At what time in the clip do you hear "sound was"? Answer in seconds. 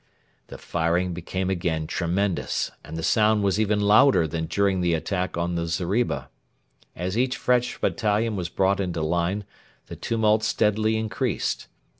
3.03-3.59